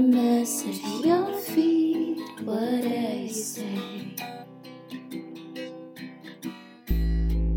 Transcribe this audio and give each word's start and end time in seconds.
mess 0.00 0.64
at 0.66 1.04
your 1.04 1.32
feet, 1.38 2.18
what 2.44 2.82
you 2.84 3.28
say. 3.28 4.14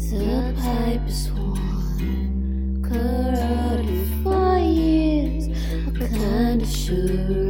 The 0.09 0.53
pipe 0.57 1.07
is 1.07 1.31
worn, 1.31 2.83
corroded 2.83 4.07
for 4.23 4.57
years, 4.57 5.47
a 5.87 6.07
kind 6.09 6.61
of 6.61 6.67
sure. 6.67 7.42